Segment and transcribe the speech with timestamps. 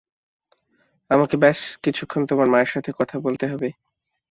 [1.11, 3.69] আমাকে ব্যস কিছুক্ষণ তোমার মায়ের সাথে কথা বলতে হবে।